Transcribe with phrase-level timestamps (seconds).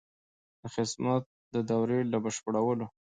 [0.61, 1.23] د خدمت
[1.53, 2.85] د دورې له بشپړولو.